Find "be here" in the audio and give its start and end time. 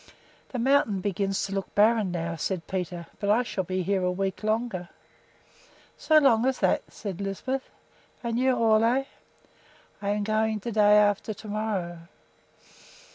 3.63-4.01